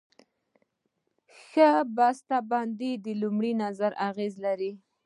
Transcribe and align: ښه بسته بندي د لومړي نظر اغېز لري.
ښه 1.45 1.69
بسته 1.97 2.37
بندي 2.51 2.91
د 3.05 3.07
لومړي 3.21 3.51
نظر 3.63 3.91
اغېز 4.09 4.33
لري. 4.45 4.71